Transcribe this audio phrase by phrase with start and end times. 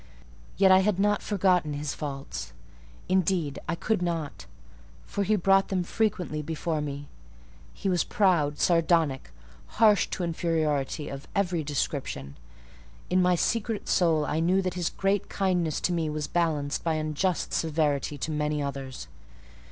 [0.57, 2.53] Yet I had not forgotten his faults;
[3.07, 4.47] indeed, I could not,
[5.05, 7.07] for he brought them frequently before me.
[7.71, 9.29] He was proud, sardonic,
[9.77, 12.35] harsh to inferiority of every description:
[13.11, 16.95] in my secret soul I knew that his great kindness to me was balanced by
[16.95, 19.07] unjust severity to many others.